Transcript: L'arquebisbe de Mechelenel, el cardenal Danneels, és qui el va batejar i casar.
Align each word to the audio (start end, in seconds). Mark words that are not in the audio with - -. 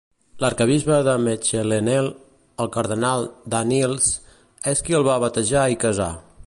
L'arquebisbe 0.43 0.95
de 1.07 1.13
Mechelenel, 1.25 2.09
el 2.65 2.73
cardenal 2.79 3.29
Danneels, 3.55 4.11
és 4.75 4.85
qui 4.89 5.01
el 5.01 5.09
va 5.11 5.21
batejar 5.27 5.71
i 5.75 5.81
casar. 5.85 6.15